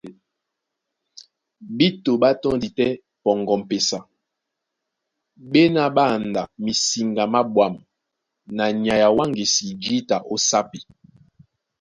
[1.77, 2.89] Bíto ɓá tɔ́ndi tɛ́
[3.23, 3.99] pɔŋgɔ m̀pesa,
[5.51, 7.75] ɓá ená ɓá andá misiŋga má ɓwǎm̀
[8.55, 10.79] na nyay a wáŋgisi jǐta ó sápi.